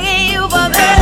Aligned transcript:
you, 0.00 0.48
but 0.48 1.01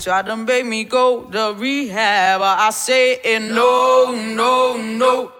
Tried 0.00 0.26
to 0.26 0.36
make 0.36 0.64
me 0.64 0.84
go 0.84 1.24
to 1.24 1.54
rehab. 1.58 2.40
I 2.40 2.70
say 2.70 3.16
eh, 3.16 3.38
no, 3.38 4.14
no, 4.14 4.78
no. 4.78 5.30